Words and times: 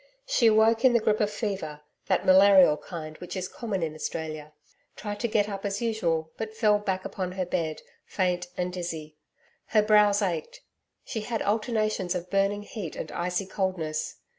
She 0.25 0.47
awoke 0.47 0.83
in 0.83 0.93
the 0.93 0.99
grip 0.99 1.19
of 1.19 1.29
fever 1.29 1.81
that 2.07 2.25
malarial 2.25 2.75
kind 2.75 3.15
which 3.19 3.35
is 3.35 3.47
common 3.47 3.83
in 3.83 3.93
Australia 3.93 4.51
tried 4.95 5.19
to 5.19 5.27
get 5.27 5.47
up 5.47 5.63
as 5.63 5.79
usual, 5.79 6.31
but 6.37 6.55
fell 6.57 6.79
back 6.79 7.05
upon 7.05 7.33
her 7.33 7.45
bed, 7.45 7.83
faint 8.07 8.47
and 8.57 8.73
dizzy. 8.73 9.17
Her 9.67 9.83
brows 9.83 10.23
ached. 10.23 10.61
She 11.05 11.21
had 11.21 11.43
alternations 11.43 12.15
of 12.15 12.31
burning 12.31 12.63
heat 12.63 12.95
and 12.95 13.11
icy 13.11 13.45
coldness. 13.45 14.15